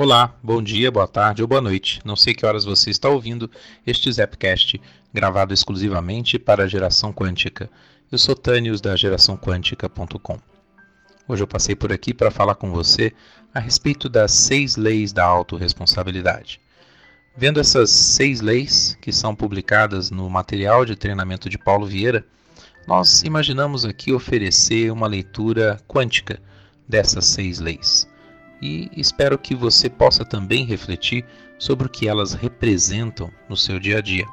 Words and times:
Olá, 0.00 0.32
bom 0.40 0.62
dia, 0.62 0.92
boa 0.92 1.08
tarde 1.08 1.42
ou 1.42 1.48
boa 1.48 1.60
noite. 1.60 2.00
Não 2.04 2.14
sei 2.14 2.32
que 2.32 2.46
horas 2.46 2.64
você 2.64 2.88
está 2.88 3.08
ouvindo 3.08 3.50
este 3.84 4.12
Zapcast, 4.12 4.80
gravado 5.12 5.52
exclusivamente 5.52 6.38
para 6.38 6.62
a 6.62 6.68
geração 6.68 7.12
quântica. 7.12 7.68
Eu 8.08 8.16
sou 8.16 8.36
Tânios 8.36 8.80
da 8.80 8.94
geraçãoquântica.com. 8.94 10.38
Hoje 11.26 11.42
eu 11.42 11.48
passei 11.48 11.74
por 11.74 11.92
aqui 11.92 12.14
para 12.14 12.30
falar 12.30 12.54
com 12.54 12.70
você 12.70 13.12
a 13.52 13.58
respeito 13.58 14.08
das 14.08 14.30
seis 14.30 14.76
leis 14.76 15.12
da 15.12 15.24
autorresponsabilidade. 15.24 16.60
Vendo 17.36 17.58
essas 17.58 17.90
seis 17.90 18.40
leis, 18.40 18.96
que 19.02 19.10
são 19.10 19.34
publicadas 19.34 20.12
no 20.12 20.30
material 20.30 20.84
de 20.84 20.94
treinamento 20.94 21.48
de 21.48 21.58
Paulo 21.58 21.86
Vieira, 21.86 22.24
nós 22.86 23.24
imaginamos 23.24 23.84
aqui 23.84 24.12
oferecer 24.12 24.92
uma 24.92 25.08
leitura 25.08 25.76
quântica 25.88 26.40
dessas 26.88 27.26
seis 27.26 27.58
leis 27.58 28.06
e 28.60 28.90
espero 28.96 29.38
que 29.38 29.54
você 29.54 29.88
possa 29.88 30.24
também 30.24 30.64
refletir 30.64 31.24
sobre 31.58 31.86
o 31.86 31.90
que 31.90 32.08
elas 32.08 32.32
representam 32.34 33.30
no 33.48 33.56
seu 33.56 33.78
dia 33.78 33.98
a 33.98 34.00
dia. 34.00 34.26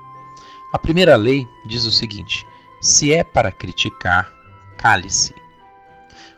A 0.74 0.80
primeira 0.80 1.16
lei 1.16 1.48
diz 1.68 1.86
o 1.86 1.92
seguinte: 1.92 2.46
se 2.82 3.14
é 3.14 3.24
para 3.24 3.52
criticar, 3.52 4.32
cale-se. 4.78 5.34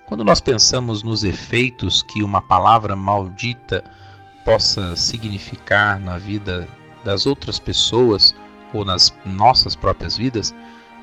Quando 0.05 0.23
nós 0.23 0.39
pensamos 0.39 1.03
nos 1.03 1.23
efeitos 1.23 2.02
que 2.02 2.23
uma 2.23 2.41
palavra 2.41 2.95
maldita 2.95 3.84
possa 4.45 4.95
significar 4.95 5.99
na 5.99 6.17
vida 6.17 6.67
das 7.04 7.26
outras 7.26 7.59
pessoas 7.59 8.34
ou 8.73 8.85
nas 8.85 9.13
nossas 9.26 9.76
próprias 9.76 10.15
vidas, 10.15 10.55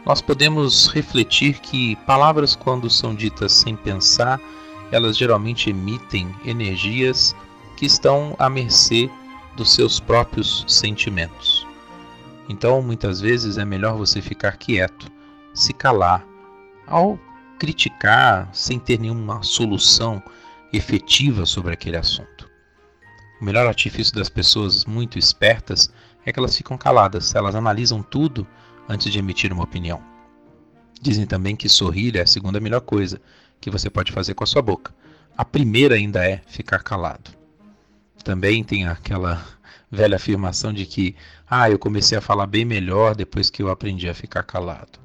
nós 0.06 0.22
podemos 0.22 0.88
refletir 0.88 1.60
que 1.60 1.96
palavras, 2.06 2.54
quando 2.54 2.88
são 2.88 3.14
ditas 3.14 3.52
sem 3.52 3.76
pensar, 3.76 4.40
elas 4.90 5.16
geralmente 5.16 5.70
emitem 5.70 6.34
energias 6.44 7.34
que 7.76 7.86
estão 7.86 8.34
à 8.38 8.48
mercê 8.48 9.10
dos 9.56 9.72
seus 9.72 10.00
próprios 10.00 10.64
sentimentos. 10.68 11.66
Então, 12.48 12.82
muitas 12.82 13.20
vezes 13.20 13.56
é 13.56 13.64
melhor 13.64 13.96
você 13.96 14.20
ficar 14.20 14.56
quieto, 14.56 15.10
se 15.54 15.72
calar, 15.72 16.24
ao 16.86 17.18
criticar 17.58 18.48
sem 18.52 18.78
ter 18.78 18.98
nenhuma 18.98 19.42
solução 19.42 20.22
efetiva 20.72 21.46
sobre 21.46 21.72
aquele 21.72 21.96
assunto. 21.96 22.50
O 23.40 23.44
melhor 23.44 23.66
artifício 23.66 24.14
das 24.14 24.28
pessoas 24.28 24.84
muito 24.84 25.18
espertas 25.18 25.90
é 26.24 26.32
que 26.32 26.38
elas 26.38 26.56
ficam 26.56 26.76
caladas, 26.76 27.34
elas 27.34 27.54
analisam 27.54 28.02
tudo 28.02 28.46
antes 28.88 29.10
de 29.12 29.18
emitir 29.18 29.52
uma 29.52 29.64
opinião. 29.64 30.02
Dizem 31.00 31.26
também 31.26 31.54
que 31.54 31.68
sorrir 31.68 32.16
é 32.16 32.22
a 32.22 32.26
segunda 32.26 32.60
melhor 32.60 32.80
coisa, 32.80 33.20
que 33.60 33.70
você 33.70 33.88
pode 33.88 34.12
fazer 34.12 34.34
com 34.34 34.44
a 34.44 34.46
sua 34.46 34.62
boca. 34.62 34.94
A 35.36 35.44
primeira 35.44 35.94
ainda 35.94 36.24
é 36.24 36.40
ficar 36.46 36.82
calado. 36.82 37.30
Também 38.22 38.62
tem 38.62 38.86
aquela 38.86 39.44
velha 39.90 40.16
afirmação 40.16 40.72
de 40.72 40.86
que, 40.86 41.16
ah, 41.48 41.70
eu 41.70 41.78
comecei 41.78 42.16
a 42.16 42.20
falar 42.20 42.46
bem 42.46 42.64
melhor 42.64 43.14
depois 43.14 43.50
que 43.50 43.62
eu 43.62 43.70
aprendi 43.70 44.08
a 44.08 44.14
ficar 44.14 44.42
calado. 44.42 44.98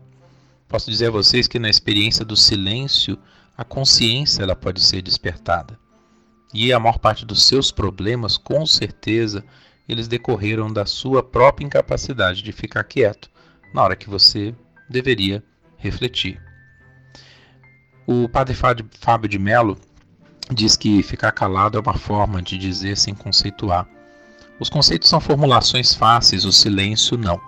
Posso 0.68 0.92
dizer 0.92 1.08
a 1.08 1.12
vocês 1.12 1.48
que 1.48 1.58
na 1.58 1.70
experiência 1.70 2.24
do 2.24 2.38
silêncio, 2.38 3.18
a 3.58 3.64
consciência 3.64 4.44
ela 4.44 4.56
pode 4.56 4.82
ser 4.82 5.02
despertada. 5.02 5.78
E 6.54 6.72
a 6.72 6.80
maior 6.80 7.00
parte 7.00 7.26
dos 7.26 7.44
seus 7.44 7.72
problemas, 7.72 8.38
com 8.38 8.66
certeza, 8.66 9.44
eles 9.88 10.08
decorreram 10.08 10.72
da 10.72 10.86
sua 10.86 11.24
própria 11.24 11.66
incapacidade 11.66 12.44
de 12.44 12.52
ficar 12.52 12.84
quieto 12.84 13.30
na 13.74 13.84
hora 13.84 13.96
que 13.96 14.10
você 14.10 14.54
deveria 14.88 15.44
refletir. 15.78 16.40
O 18.12 18.28
padre 18.28 18.56
Fábio 18.56 19.30
de 19.30 19.38
Mello 19.38 19.78
diz 20.52 20.76
que 20.76 21.04
ficar 21.04 21.32
calado 21.32 21.78
é 21.78 21.80
uma 21.80 21.94
forma 21.94 22.42
de 22.42 22.58
dizer 22.58 22.98
sem 22.98 23.14
conceituar. 23.14 23.88
Os 24.60 24.68
conceitos 24.68 25.08
são 25.08 25.22
formulações 25.22 25.94
fáceis, 25.94 26.44
o 26.44 26.52
silêncio 26.52 27.16
não. 27.20 27.40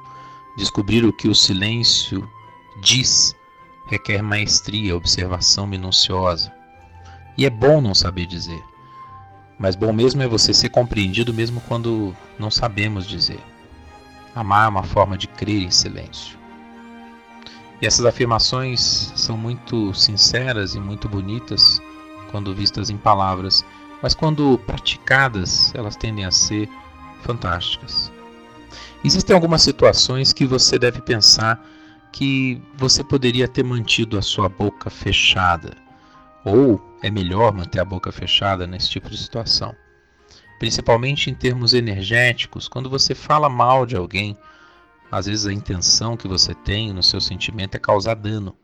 Descobrir 0.56 1.04
o 1.04 1.12
que 1.12 1.28
o 1.28 1.34
silêncio 1.34 2.30
diz 2.84 3.36
requer 3.88 4.22
maestria, 4.22 4.96
observação 4.96 5.66
minuciosa. 5.66 6.54
E 7.36 7.44
é 7.44 7.50
bom 7.50 7.82
não 7.82 7.96
saber 7.96 8.28
dizer. 8.28 8.64
Mas 9.58 9.76
bom 9.76 9.92
mesmo 9.92 10.22
é 10.22 10.28
você 10.28 10.54
ser 10.54 10.70
compreendido 10.70 11.34
mesmo 11.34 11.60
quando 11.62 12.16
não 12.38 12.52
sabemos 12.52 13.08
dizer. 13.08 13.40
Amar 14.36 14.68
é 14.68 14.70
uma 14.70 14.84
forma 14.84 15.18
de 15.18 15.28
crer 15.28 15.64
em 15.64 15.72
silêncio. 15.72 16.41
E 17.82 17.88
essas 17.88 18.06
afirmações 18.06 19.12
são 19.16 19.36
muito 19.36 19.94
sinceras 19.94 20.76
e 20.76 20.80
muito 20.80 21.10
bonitas 21.10 21.82
quando 22.30 22.54
vistas 22.54 22.90
em 22.90 22.98
palavras, 22.98 23.66
mas 24.02 24.14
quando 24.14 24.58
praticadas, 24.66 25.74
elas 25.74 25.96
tendem 25.96 26.24
a 26.24 26.32
ser 26.32 26.70
fantásticas. 27.24 28.12
Existem 29.04 29.34
algumas 29.34 29.64
situações 29.64 30.32
que 30.32 30.46
você 30.46 30.78
deve 30.78 31.02
pensar 31.02 31.60
que 32.12 32.62
você 32.76 33.04
poderia 33.04 33.48
ter 33.48 33.64
mantido 33.64 34.18
a 34.18 34.22
sua 34.22 34.48
boca 34.48 34.90
fechada, 34.90 35.76
ou 36.46 36.80
é 37.02 37.10
melhor 37.10 37.52
manter 37.52 37.80
a 37.80 37.86
boca 37.86 38.12
fechada 38.12 38.68
nesse 38.68 38.90
tipo 38.90 39.10
de 39.10 39.18
situação. 39.18 39.76
Principalmente 40.60 41.32
em 41.32 41.34
termos 41.34 41.74
energéticos, 41.74 42.68
quando 42.68 42.90
você 42.90 43.16
fala 43.16 43.50
mal 43.50 43.86
de 43.86 43.96
alguém, 43.96 44.38
às 45.12 45.26
vezes 45.26 45.46
a 45.46 45.52
intenção 45.52 46.16
que 46.16 46.28
você 46.28 46.56
tem 46.56 46.94
no 46.94 47.04
seu 47.04 47.20
sentimento 47.20 47.76
é 47.76 47.80
causar 47.80 48.16
dano. 48.16 48.56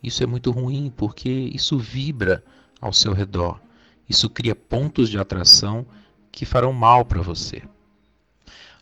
Isso 0.00 0.22
é 0.22 0.26
muito 0.26 0.52
ruim 0.52 0.92
porque 0.96 1.28
isso 1.28 1.76
vibra 1.76 2.44
ao 2.80 2.92
seu 2.92 3.12
redor. 3.12 3.60
Isso 4.08 4.30
cria 4.30 4.54
pontos 4.54 5.10
de 5.10 5.18
atração 5.18 5.84
que 6.30 6.46
farão 6.46 6.72
mal 6.72 7.04
para 7.04 7.20
você. 7.20 7.62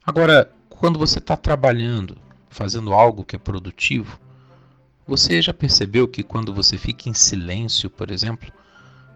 Agora, 0.05 0.53
quando 0.69 0.99
você 0.99 1.19
está 1.19 1.37
trabalhando, 1.37 2.19
fazendo 2.51 2.93
algo 2.93 3.25
que 3.25 3.35
é 3.35 3.39
produtivo, 3.39 4.21
você 5.07 5.41
já 5.41 5.55
percebeu 5.55 6.07
que 6.07 6.23
quando 6.23 6.53
você 6.53 6.77
fica 6.77 7.09
em 7.09 7.15
silêncio, 7.15 7.89
por 7.89 8.11
exemplo, 8.11 8.53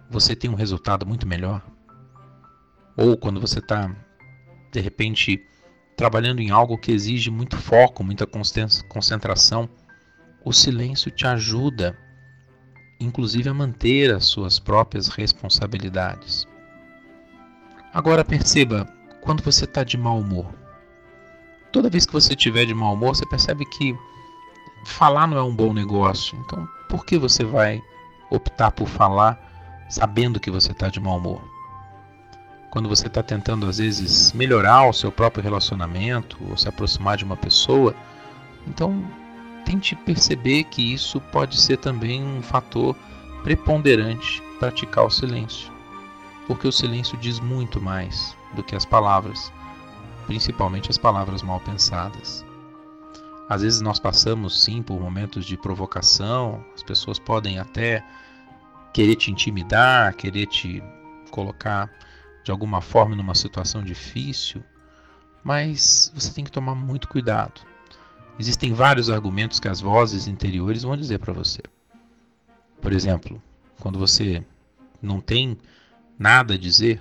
você 0.09 0.34
tem 0.34 0.49
um 0.50 0.55
resultado 0.55 1.05
muito 1.05 1.27
melhor? 1.27 1.62
Ou 2.97 3.17
quando 3.17 3.41
você 3.41 3.59
está, 3.59 3.94
de 4.72 4.81
repente, 4.81 5.44
trabalhando 6.00 6.41
em 6.41 6.50
algo 6.50 6.78
que 6.78 6.93
exige 6.93 7.31
muito 7.31 7.59
foco, 7.59 8.03
muita 8.03 8.27
concentração, 8.88 9.69
o 10.43 10.50
silêncio 10.50 11.11
te 11.11 11.27
ajuda, 11.27 11.94
inclusive, 12.99 13.50
a 13.50 13.53
manter 13.53 14.11
as 14.15 14.25
suas 14.25 14.59
próprias 14.59 15.09
responsabilidades. 15.09 16.49
Agora 17.93 18.25
perceba, 18.25 18.88
quando 19.21 19.43
você 19.43 19.66
está 19.66 19.84
de 19.84 19.99
mau 19.99 20.19
humor, 20.19 20.47
toda 21.71 21.91
vez 21.91 22.06
que 22.06 22.15
você 22.15 22.32
estiver 22.32 22.65
de 22.65 22.72
mau 22.72 22.94
humor, 22.94 23.15
você 23.15 23.27
percebe 23.27 23.67
que 23.67 23.94
falar 24.87 25.27
não 25.27 25.37
é 25.37 25.43
um 25.43 25.55
bom 25.55 25.75
negócio. 25.75 26.34
Então, 26.38 26.67
por 26.88 27.05
que 27.05 27.19
você 27.19 27.44
vai 27.44 27.78
optar 28.31 28.71
por 28.71 28.88
falar 28.88 29.38
sabendo 29.91 30.41
que 30.41 30.50
você 30.50 30.72
está 30.72 30.88
de 30.88 30.99
mau 30.99 31.19
humor? 31.19 31.50
Quando 32.70 32.88
você 32.88 33.08
está 33.08 33.22
tentando 33.22 33.66
às 33.66 33.78
vezes 33.78 34.32
melhorar 34.32 34.88
o 34.88 34.92
seu 34.92 35.10
próprio 35.10 35.42
relacionamento 35.42 36.38
ou 36.48 36.56
se 36.56 36.69
aproximar 36.69 37.16
de 37.16 37.25
uma 37.25 37.36
pessoa, 37.36 37.94
então 38.66 39.04
tente 39.64 39.97
perceber 39.97 40.64
que 40.64 40.94
isso 40.94 41.20
pode 41.20 41.60
ser 41.60 41.78
também 41.78 42.22
um 42.22 42.41
fator 42.41 42.97
preponderante 43.42 44.42
praticar 44.58 45.04
o 45.04 45.10
silêncio, 45.10 45.70
porque 46.47 46.69
o 46.69 46.72
silêncio 46.72 47.19
diz 47.19 47.41
muito 47.41 47.81
mais 47.81 48.36
do 48.54 48.62
que 48.62 48.76
as 48.76 48.84
palavras, 48.84 49.52
principalmente 50.26 50.91
as 50.91 50.98
palavras 50.98 51.42
mal 51.42 51.58
pensadas. 51.60 52.44
Às 53.48 53.62
vezes 53.62 53.81
nós 53.81 53.98
passamos 53.98 54.62
sim 54.62 54.81
por 54.81 55.00
momentos 55.00 55.44
de 55.44 55.56
provocação, 55.56 56.64
as 56.75 56.84
pessoas 56.84 57.19
podem 57.19 57.58
até 57.58 58.04
querer 58.92 59.16
te 59.16 59.31
intimidar, 59.31 60.14
querer 60.14 60.47
te 60.47 60.81
colocar 61.31 61.91
de 62.50 62.53
alguma 62.53 62.81
forma 62.81 63.15
numa 63.15 63.37
situação 63.37 63.81
difícil, 63.81 64.61
mas 65.44 66.11
você 66.12 66.32
tem 66.32 66.43
que 66.43 66.50
tomar 66.50 66.75
muito 66.75 67.06
cuidado. 67.06 67.61
Existem 68.41 68.73
vários 68.73 69.08
argumentos 69.08 69.61
que 69.61 69.69
as 69.69 69.81
vozes 69.81 70.26
interiores 70.26 70.82
vão 70.82 70.97
dizer 70.97 71.20
para 71.20 71.32
você. 71.32 71.62
Por 72.82 72.93
exemplo, 72.93 73.41
quando 73.79 74.00
você 74.00 74.44
não 75.00 75.20
tem 75.20 75.56
nada 76.19 76.55
a 76.55 76.58
dizer, 76.58 77.00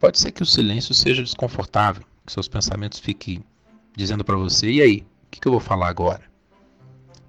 pode 0.00 0.18
ser 0.18 0.32
que 0.32 0.42
o 0.42 0.46
silêncio 0.46 0.92
seja 0.92 1.22
desconfortável, 1.22 2.02
que 2.26 2.32
seus 2.32 2.48
pensamentos 2.48 2.98
fiquem 2.98 3.44
dizendo 3.96 4.24
para 4.24 4.36
você: 4.36 4.68
e 4.72 4.82
aí, 4.82 5.06
o 5.26 5.30
que, 5.30 5.40
que 5.40 5.46
eu 5.46 5.52
vou 5.52 5.60
falar 5.60 5.88
agora? 5.88 6.24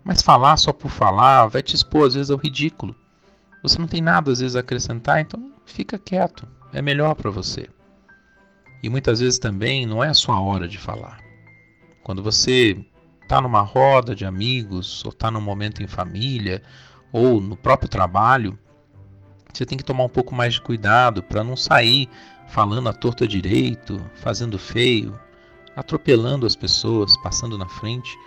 Mas 0.04 0.24
falar 0.24 0.58
só 0.58 0.74
por 0.74 0.90
falar 0.90 1.46
vai 1.46 1.62
te 1.62 1.76
expor 1.76 2.08
às 2.08 2.16
vezes 2.16 2.32
ao 2.32 2.40
ridículo. 2.40 2.96
Você 3.62 3.78
não 3.78 3.88
tem 3.88 4.02
nada 4.02 4.32
às 4.32 4.40
vezes 4.40 4.56
a 4.56 4.62
acrescentar, 4.62 5.22
então 5.22 5.54
fica 5.64 6.00
quieto, 6.00 6.48
é 6.74 6.82
melhor 6.82 7.16
para 7.16 7.30
você. 7.30 7.70
E 8.82 8.90
muitas 8.90 9.20
vezes 9.20 9.40
também 9.40 9.86
não 9.86 10.04
é 10.04 10.10
a 10.10 10.14
sua 10.14 10.40
hora 10.42 10.68
de 10.68 10.78
falar. 10.78 11.20
Quando 12.04 12.22
você 12.22 12.78
está 13.22 13.40
numa 13.40 13.62
roda 13.62 14.14
de 14.14 14.26
amigos, 14.26 15.06
ou 15.06 15.12
está 15.12 15.32
num 15.32 15.40
momento 15.40 15.82
em 15.82 15.88
família, 15.88 16.62
ou 17.12 17.40
no 17.40 17.56
próprio 17.56 17.88
trabalho, 17.88 18.60
você 19.54 19.66
tem 19.66 19.78
que 19.78 19.84
tomar 19.84 20.04
um 20.04 20.10
pouco 20.10 20.36
mais 20.36 20.56
de 20.56 20.62
cuidado 20.62 21.24
para 21.24 21.44
não 21.44 21.56
sair 21.56 22.10
falando 22.48 22.90
à 22.90 22.94
torta 22.94 23.28
direito, 23.28 24.04
fazendo 24.16 24.60
feio, 24.60 25.18
atropelando 25.76 26.46
as 26.46 26.56
pessoas, 26.56 27.16
passando 27.18 27.58
na 27.58 27.68
frente, 27.68 28.18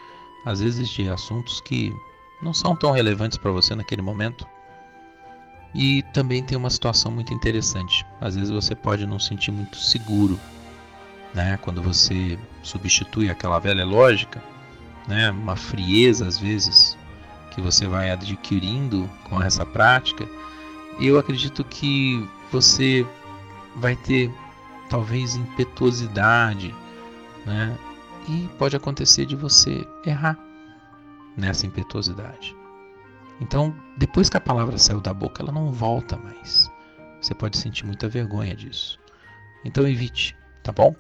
às 0.44 0.60
vezes 0.60 0.88
de 0.88 1.08
assuntos 1.08 1.60
que 1.60 1.92
não 2.40 2.54
são 2.54 2.74
tão 2.74 2.92
relevantes 2.92 3.36
para 3.36 3.50
você 3.50 3.74
naquele 3.74 4.02
momento. 4.02 4.46
E 5.78 6.02
também 6.14 6.42
tem 6.42 6.56
uma 6.56 6.70
situação 6.70 7.12
muito 7.12 7.34
interessante. 7.34 8.04
Às 8.18 8.34
vezes 8.34 8.48
você 8.48 8.74
pode 8.74 9.06
não 9.06 9.18
sentir 9.18 9.50
muito 9.52 9.76
seguro, 9.76 10.40
né? 11.34 11.58
Quando 11.60 11.82
você 11.82 12.38
substitui 12.62 13.28
aquela 13.28 13.58
velha 13.58 13.84
lógica, 13.84 14.42
né? 15.06 15.30
Uma 15.30 15.54
frieza 15.54 16.26
às 16.26 16.38
vezes 16.38 16.96
que 17.50 17.60
você 17.60 17.86
vai 17.86 18.10
adquirindo 18.10 19.08
com 19.24 19.42
essa 19.42 19.66
prática. 19.66 20.26
Eu 20.98 21.18
acredito 21.18 21.62
que 21.62 22.26
você 22.50 23.06
vai 23.76 23.94
ter 23.96 24.32
talvez 24.88 25.36
impetuosidade, 25.36 26.74
né? 27.44 27.76
E 28.26 28.48
pode 28.58 28.74
acontecer 28.74 29.26
de 29.26 29.36
você 29.36 29.86
errar 30.06 30.38
nessa 31.36 31.66
impetuosidade. 31.66 32.56
Então, 33.40 33.74
depois 33.96 34.30
que 34.30 34.36
a 34.36 34.40
palavra 34.40 34.78
saiu 34.78 35.00
da 35.00 35.12
boca, 35.12 35.42
ela 35.42 35.52
não 35.52 35.70
volta 35.70 36.16
mais. 36.16 36.70
Você 37.20 37.34
pode 37.34 37.56
sentir 37.56 37.84
muita 37.84 38.08
vergonha 38.08 38.54
disso. 38.54 38.98
Então 39.64 39.86
evite, 39.86 40.36
tá 40.62 40.70
bom? 40.70 40.94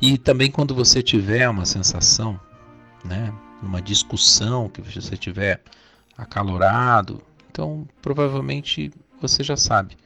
E 0.00 0.18
também 0.18 0.50
quando 0.50 0.74
você 0.74 1.02
tiver 1.02 1.48
uma 1.48 1.64
sensação, 1.64 2.38
né, 3.04 3.32
uma 3.62 3.80
discussão 3.80 4.68
que 4.68 4.80
você 4.80 5.16
tiver 5.16 5.62
acalorado, 6.16 7.22
então 7.50 7.88
provavelmente 8.02 8.92
você 9.20 9.42
já 9.42 9.56
sabe 9.56 9.96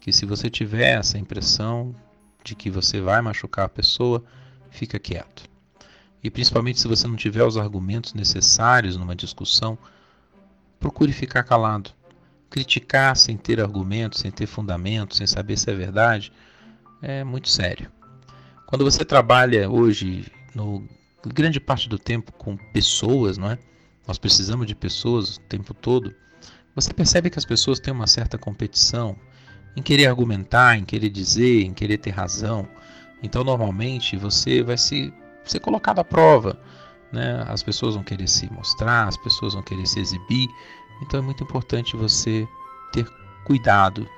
que 0.00 0.12
se 0.12 0.26
você 0.26 0.50
tiver 0.50 0.98
essa 0.98 1.16
impressão 1.16 1.94
de 2.42 2.56
que 2.56 2.68
você 2.68 3.00
vai 3.00 3.20
machucar 3.20 3.66
a 3.66 3.68
pessoa, 3.68 4.24
fica 4.70 4.98
quieto. 4.98 5.44
E 6.24 6.30
principalmente 6.30 6.80
se 6.80 6.88
você 6.88 7.06
não 7.06 7.16
tiver 7.16 7.44
os 7.44 7.56
argumentos 7.56 8.14
necessários 8.14 8.96
numa 8.96 9.14
discussão, 9.14 9.78
procure 10.82 11.12
ficar 11.12 11.44
calado. 11.44 11.90
Criticar 12.50 13.16
sem 13.16 13.36
ter 13.36 13.60
argumentos, 13.60 14.18
sem 14.20 14.30
ter 14.30 14.46
fundamento, 14.46 15.16
sem 15.16 15.26
saber 15.26 15.56
se 15.56 15.70
é 15.70 15.74
verdade, 15.74 16.32
é 17.00 17.22
muito 17.24 17.48
sério. 17.48 17.90
Quando 18.66 18.84
você 18.84 19.04
trabalha 19.04 19.70
hoje, 19.70 20.26
no 20.54 20.86
grande 21.24 21.60
parte 21.60 21.88
do 21.88 21.98
tempo, 21.98 22.32
com 22.32 22.56
pessoas, 22.72 23.38
não 23.38 23.50
é? 23.50 23.58
Nós 24.06 24.18
precisamos 24.18 24.66
de 24.66 24.74
pessoas 24.74 25.36
o 25.36 25.40
tempo 25.42 25.72
todo. 25.72 26.12
Você 26.74 26.92
percebe 26.92 27.30
que 27.30 27.38
as 27.38 27.44
pessoas 27.44 27.78
têm 27.78 27.94
uma 27.94 28.06
certa 28.06 28.36
competição, 28.36 29.16
em 29.76 29.82
querer 29.82 30.06
argumentar, 30.06 30.76
em 30.76 30.84
querer 30.84 31.08
dizer, 31.08 31.62
em 31.62 31.72
querer 31.72 31.98
ter 31.98 32.10
razão. 32.10 32.68
Então, 33.22 33.44
normalmente, 33.44 34.16
você 34.16 34.62
vai 34.62 34.76
se, 34.76 35.14
ser 35.44 35.60
colocado 35.60 36.00
à 36.00 36.04
prova. 36.04 36.58
Né? 37.12 37.44
As 37.46 37.62
pessoas 37.62 37.94
vão 37.94 38.02
querer 38.02 38.28
se 38.28 38.50
mostrar, 38.52 39.06
as 39.06 39.16
pessoas 39.16 39.54
vão 39.54 39.62
querer 39.62 39.86
se 39.86 40.00
exibir. 40.00 40.48
Então, 41.02 41.20
é 41.20 41.22
muito 41.22 41.42
importante 41.42 41.96
você 41.96 42.48
ter 42.92 43.06
cuidado, 43.44 44.08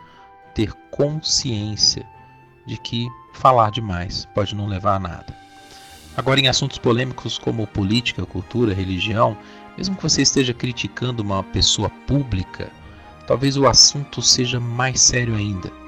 ter 0.54 0.72
consciência 0.90 2.06
de 2.66 2.76
que 2.78 3.08
falar 3.32 3.70
demais 3.70 4.26
pode 4.34 4.54
não 4.54 4.66
levar 4.66 4.96
a 4.96 5.00
nada. 5.00 5.44
Agora, 6.16 6.40
em 6.40 6.46
assuntos 6.46 6.78
polêmicos 6.78 7.38
como 7.38 7.66
política, 7.66 8.24
cultura, 8.24 8.72
religião, 8.72 9.36
mesmo 9.76 9.96
que 9.96 10.02
você 10.02 10.22
esteja 10.22 10.54
criticando 10.54 11.22
uma 11.22 11.42
pessoa 11.42 11.90
pública, 12.06 12.70
talvez 13.26 13.56
o 13.56 13.66
assunto 13.66 14.22
seja 14.22 14.60
mais 14.60 15.00
sério 15.00 15.34
ainda. 15.34 15.83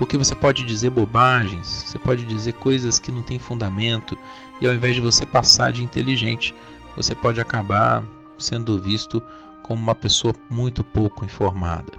Porque 0.00 0.16
você 0.16 0.34
pode 0.34 0.64
dizer 0.64 0.88
bobagens, 0.88 1.66
você 1.66 1.98
pode 1.98 2.24
dizer 2.24 2.54
coisas 2.54 2.98
que 2.98 3.12
não 3.12 3.22
têm 3.22 3.38
fundamento, 3.38 4.16
e 4.58 4.66
ao 4.66 4.72
invés 4.72 4.94
de 4.94 5.00
você 5.02 5.26
passar 5.26 5.72
de 5.72 5.84
inteligente, 5.84 6.54
você 6.96 7.14
pode 7.14 7.38
acabar 7.38 8.02
sendo 8.38 8.80
visto 8.80 9.22
como 9.62 9.82
uma 9.82 9.94
pessoa 9.94 10.34
muito 10.48 10.82
pouco 10.82 11.22
informada. 11.22 11.92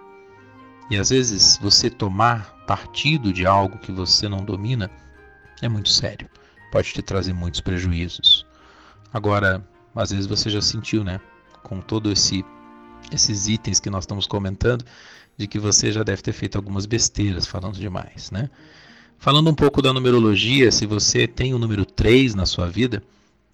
E 0.89 0.97
às 0.97 1.11
vezes 1.11 1.59
você 1.61 1.91
tomar 1.91 2.51
partido 2.65 3.31
de 3.31 3.45
algo 3.45 3.77
que 3.77 3.91
você 3.91 4.27
não 4.27 4.43
domina 4.43 4.89
é 5.61 5.69
muito 5.69 5.89
sério, 5.89 6.27
pode 6.71 6.91
te 6.91 7.03
trazer 7.03 7.33
muitos 7.33 7.61
prejuízos. 7.61 8.47
Agora, 9.13 9.63
às 9.95 10.09
vezes 10.09 10.25
você 10.25 10.49
já 10.49 10.59
sentiu, 10.59 11.03
né, 11.03 11.21
com 11.61 11.79
todo 11.79 12.11
esse 12.11 12.43
esses 13.11 13.47
itens 13.47 13.79
que 13.79 13.89
nós 13.89 14.03
estamos 14.03 14.27
comentando, 14.27 14.85
de 15.37 15.47
que 15.47 15.59
você 15.59 15.91
já 15.91 16.03
deve 16.03 16.21
ter 16.21 16.33
feito 16.33 16.57
algumas 16.57 16.85
besteiras 16.85 17.47
falando 17.47 17.77
demais, 17.77 18.31
né? 18.31 18.49
Falando 19.17 19.49
um 19.49 19.55
pouco 19.55 19.81
da 19.81 19.93
numerologia, 19.93 20.71
se 20.71 20.85
você 20.85 21.27
tem 21.27 21.53
o 21.53 21.59
número 21.59 21.85
3 21.85 22.33
na 22.33 22.45
sua 22.45 22.67
vida, 22.67 23.03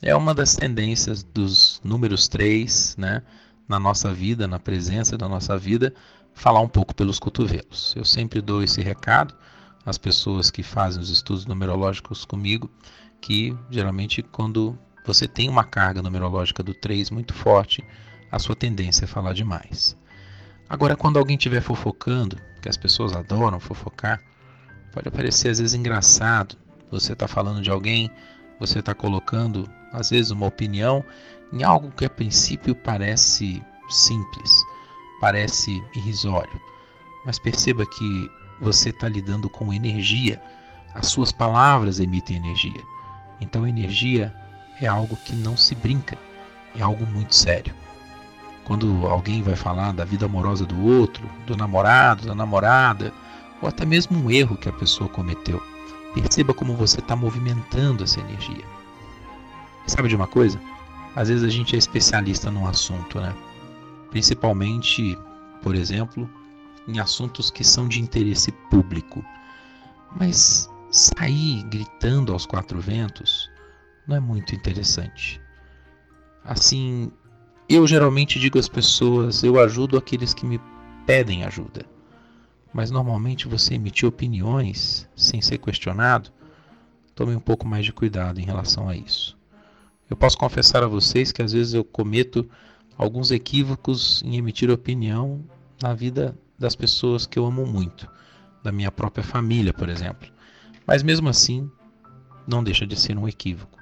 é 0.02 0.16
uma 0.16 0.34
das 0.34 0.56
tendências 0.56 1.24
dos 1.24 1.82
números 1.84 2.28
3, 2.28 2.96
né, 2.98 3.22
na 3.68 3.80
nossa 3.80 4.14
vida, 4.14 4.48
na 4.48 4.60
presença 4.60 5.18
da 5.18 5.28
nossa 5.28 5.58
vida, 5.58 5.94
falar 6.34 6.62
um 6.62 6.70
pouco 6.70 6.96
pelos 6.96 7.20
cotovelos. 7.20 7.94
Eu 7.98 8.06
sempre 8.06 8.42
dou 8.42 8.64
esse 8.64 8.82
recado 8.82 9.36
às 9.86 9.98
pessoas 9.98 10.50
que 10.52 10.64
fazem 10.64 11.02
os 11.02 11.10
estudos 11.10 11.46
numerológicos 11.46 12.24
comigo, 12.24 12.70
que 13.20 13.56
geralmente 13.70 14.22
quando 14.22 14.78
você 15.06 15.28
tem 15.28 15.50
uma 15.50 15.64
carga 15.64 16.02
numerológica 16.02 16.62
do 16.62 16.74
3 16.74 17.10
muito 17.10 17.34
forte, 17.34 17.84
a 18.32 18.40
sua 18.40 18.56
tendência 18.56 19.06
é 19.06 19.08
falar 19.08 19.34
demais. 19.34 19.98
Agora, 20.70 20.96
quando 20.96 21.18
alguém 21.18 21.38
estiver 21.38 21.62
fofocando, 21.62 22.38
que 22.62 22.68
as 22.68 22.78
pessoas 22.78 23.14
adoram 23.14 23.60
fofocar, 23.60 24.22
pode 24.92 25.10
parecer 25.10 25.50
às 25.50 25.60
vezes 25.60 25.74
engraçado. 25.74 26.58
Você 26.92 27.14
está 27.14 27.28
falando 27.28 27.62
de 27.62 27.70
alguém, 27.70 28.12
você 28.60 28.80
está 28.80 28.94
colocando 28.94 29.70
às 29.94 30.10
vezes 30.10 30.32
uma 30.32 30.46
opinião 30.46 31.04
em 31.54 31.64
algo 31.64 31.92
que 31.92 32.06
a 32.06 32.10
princípio 32.10 32.76
parece 32.76 33.64
simples, 33.90 34.52
parece 35.22 35.82
irrisório. 35.96 36.60
Mas 37.26 37.40
perceba 37.40 37.86
que 37.86 38.32
você 38.60 38.90
está 38.90 39.08
lidando 39.08 39.50
com 39.50 39.74
energia. 39.74 40.42
As 40.94 41.08
suas 41.08 41.32
palavras 41.32 42.00
emitem 42.00 42.38
energia. 42.38 42.82
Então, 43.40 43.68
energia 43.68 44.34
é 44.82 44.88
algo 44.88 45.16
que 45.16 45.36
não 45.36 45.56
se 45.56 45.76
brinca, 45.76 46.18
é 46.76 46.82
algo 46.82 47.06
muito 47.06 47.36
sério. 47.36 47.74
Quando 48.68 49.08
alguém 49.08 49.42
vai 49.42 49.56
falar 49.56 49.94
da 49.94 50.04
vida 50.04 50.26
amorosa 50.26 50.66
do 50.66 50.78
outro, 50.86 51.26
do 51.46 51.56
namorado, 51.56 52.28
da 52.28 52.36
namorada, 52.36 53.14
ou 53.62 53.70
até 53.70 53.86
mesmo 53.86 54.22
um 54.22 54.30
erro 54.30 54.58
que 54.58 54.68
a 54.68 54.74
pessoa 54.74 55.10
cometeu, 55.10 55.64
perceba 56.14 56.54
como 56.54 56.76
você 56.76 57.00
está 57.00 57.16
movimentando 57.16 58.04
essa 58.04 58.20
energia. 58.20 58.66
E 59.88 59.90
sabe 59.90 60.10
de 60.10 60.18
uma 60.18 60.28
coisa? 60.28 60.60
Às 61.16 61.30
vezes 61.30 61.46
a 61.46 61.50
gente 61.50 61.76
é 61.76 61.80
especialista 61.80 62.52
num 62.52 62.68
assunto, 62.68 63.22
né? 63.22 63.34
Principalmente, 64.10 65.18
por 65.64 65.74
exemplo, 65.74 66.30
em 66.90 67.00
assuntos 67.00 67.50
que 67.50 67.64
são 67.64 67.88
de 67.88 68.02
interesse 68.02 68.52
público. 68.70 69.24
Mas 70.20 70.70
sair 70.92 71.64
gritando 71.70 72.34
aos 72.34 72.46
quatro 72.46 72.82
ventos 72.82 73.50
não 74.06 74.18
é 74.18 74.20
muito 74.20 74.54
interessante. 74.54 75.40
Assim, 76.44 77.14
eu 77.76 77.86
geralmente 77.86 78.40
digo 78.40 78.58
às 78.58 78.70
pessoas: 78.70 79.44
eu 79.44 79.60
ajudo 79.60 79.98
aqueles 79.98 80.34
que 80.34 80.46
me 80.46 80.60
pedem 81.06 81.44
ajuda. 81.44 81.86
Mas 82.74 82.92
normalmente 82.92 83.48
você 83.48 83.76
emitir 83.76 84.08
opiniões 84.08 85.10
sem 85.16 85.42
ser 85.42 85.58
questionado, 85.58 86.30
tome 87.16 87.36
um 87.36 87.40
pouco 87.40 87.68
mais 87.68 87.86
de 87.86 87.94
cuidado 87.94 88.40
em 88.40 88.46
relação 88.46 88.88
a 88.88 88.96
isso. 88.96 89.38
Eu 90.10 90.16
posso 90.16 90.38
confessar 90.38 90.84
a 90.84 90.88
vocês 90.88 91.32
que 91.32 91.42
às 91.42 91.52
vezes 91.52 91.74
eu 91.74 91.84
cometo 91.84 92.48
alguns 92.98 93.32
equívocos 93.32 94.22
em 94.24 94.38
emitir 94.38 94.70
opinião 94.70 95.44
na 95.82 95.94
vida 95.94 96.38
das 96.58 96.76
pessoas 96.76 97.26
que 97.26 97.38
eu 97.38 97.46
amo 97.46 97.66
muito, 97.66 98.10
da 98.64 98.72
minha 98.72 98.92
própria 98.92 99.24
família, 99.24 99.74
por 99.74 99.90
exemplo. 99.90 100.30
Mas 100.86 101.04
mesmo 101.04 101.30
assim, 101.30 101.70
não 102.48 102.64
deixa 102.64 102.88
de 102.88 102.96
ser 102.96 103.18
um 103.18 103.28
equívoco. 103.28 103.78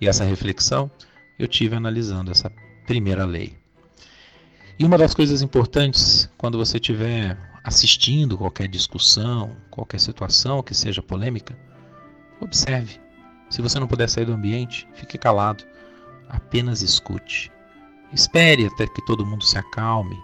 E 0.00 0.08
essa 0.08 0.24
reflexão 0.24 0.90
eu 1.38 1.46
tive 1.46 1.76
analisando 1.76 2.30
essa 2.30 2.50
primeira 2.86 3.24
lei. 3.24 3.56
E 4.78 4.84
uma 4.84 4.96
das 4.96 5.14
coisas 5.14 5.42
importantes 5.42 6.30
quando 6.38 6.56
você 6.56 6.76
estiver 6.76 7.36
assistindo 7.64 8.38
qualquer 8.38 8.68
discussão, 8.68 9.56
qualquer 9.70 9.98
situação 9.98 10.62
que 10.62 10.74
seja 10.74 11.02
polêmica, 11.02 11.58
observe. 12.40 13.00
Se 13.50 13.60
você 13.60 13.80
não 13.80 13.88
puder 13.88 14.08
sair 14.08 14.24
do 14.24 14.32
ambiente, 14.32 14.86
fique 14.94 15.18
calado. 15.18 15.64
Apenas 16.28 16.82
escute. 16.82 17.50
Espere 18.12 18.66
até 18.66 18.86
que 18.86 19.04
todo 19.04 19.26
mundo 19.26 19.44
se 19.44 19.58
acalme. 19.58 20.16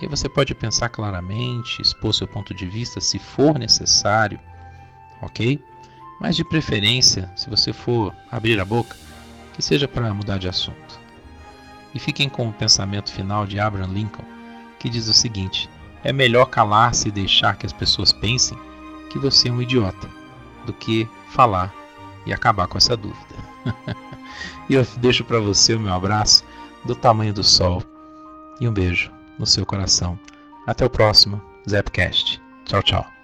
E 0.00 0.04
aí 0.04 0.08
você 0.08 0.28
pode 0.28 0.54
pensar 0.54 0.88
claramente, 0.88 1.80
expor 1.80 2.12
seu 2.12 2.26
ponto 2.26 2.52
de 2.52 2.66
vista 2.66 3.00
se 3.00 3.18
for 3.18 3.56
necessário, 3.58 4.40
ok? 5.22 5.62
Mas 6.20 6.34
de 6.34 6.44
preferência, 6.44 7.30
se 7.36 7.48
você 7.48 7.72
for 7.72 8.14
abrir 8.30 8.58
a 8.58 8.64
boca, 8.64 8.96
que 9.52 9.62
seja 9.62 9.86
para 9.86 10.12
mudar 10.12 10.38
de 10.38 10.48
assunto. 10.48 11.03
E 11.94 11.98
fiquem 12.00 12.28
com 12.28 12.48
o 12.48 12.52
pensamento 12.52 13.12
final 13.12 13.46
de 13.46 13.60
Abraham 13.60 13.92
Lincoln, 13.92 14.24
que 14.78 14.88
diz 14.88 15.08
o 15.08 15.14
seguinte: 15.14 15.70
é 16.02 16.12
melhor 16.12 16.46
calar-se 16.46 17.08
e 17.08 17.12
deixar 17.12 17.56
que 17.56 17.66
as 17.66 17.72
pessoas 17.72 18.12
pensem 18.12 18.58
que 19.10 19.18
você 19.18 19.48
é 19.48 19.52
um 19.52 19.62
idiota, 19.62 20.08
do 20.66 20.72
que 20.72 21.08
falar 21.30 21.72
e 22.26 22.32
acabar 22.32 22.66
com 22.66 22.78
essa 22.78 22.96
dúvida. 22.96 23.34
e 24.68 24.74
eu 24.74 24.84
deixo 24.98 25.24
para 25.24 25.40
você 25.40 25.74
o 25.74 25.80
meu 25.80 25.92
abraço 25.92 26.44
do 26.84 26.94
tamanho 26.94 27.32
do 27.32 27.44
sol 27.44 27.82
e 28.60 28.68
um 28.68 28.72
beijo 28.72 29.10
no 29.38 29.46
seu 29.46 29.64
coração. 29.64 30.18
Até 30.66 30.84
o 30.84 30.90
próximo 30.90 31.40
Zepcast. 31.68 32.40
Tchau, 32.64 32.82
tchau. 32.82 33.23